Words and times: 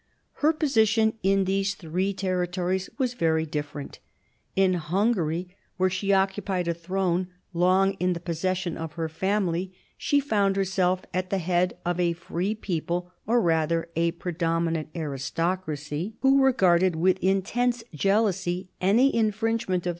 Her 0.41 0.51
position 0.51 1.13
in 1.21 1.43
these 1.43 1.75
three 1.75 2.11
territories 2.11 2.89
was 2.97 3.13
very 3.13 3.45
different. 3.45 3.99
In 4.55 4.73
Hungary, 4.73 5.55
where 5.77 5.91
she 5.91 6.11
occupied 6.11 6.67
a 6.67 6.73
throne 6.73 7.27
long 7.53 7.93
in 7.99 8.13
the 8.13 8.19
possession 8.19 8.77
of 8.77 8.93
her 8.93 9.07
family, 9.07 9.75
she 9.99 10.19
found 10.19 10.55
herself 10.55 11.03
at 11.13 11.29
the 11.29 11.37
head 11.37 11.77
of 11.85 11.99
a 11.99 12.13
free 12.13 12.55
people, 12.55 13.11
or 13.27 13.39
rather 13.41 13.89
a 13.95 14.09
predominant 14.13 14.89
aristocracy, 14.95 16.15
who 16.21 16.43
regarded 16.43 16.95
with 16.95 17.19
intense 17.19 17.83
jealousy 17.93 18.71
any 18.81 19.13
infringement 19.15 19.85
of. 19.85 19.89